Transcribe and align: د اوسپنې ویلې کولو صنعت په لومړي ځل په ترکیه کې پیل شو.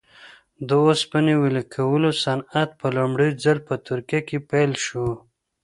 د 0.67 0.69
اوسپنې 0.87 1.33
ویلې 1.41 1.63
کولو 1.75 2.09
صنعت 2.23 2.69
په 2.79 2.87
لومړي 2.97 3.29
ځل 3.43 3.57
په 3.67 3.73
ترکیه 3.87 4.21
کې 4.27 4.37
پیل 4.49 4.71
شو. 4.85 5.07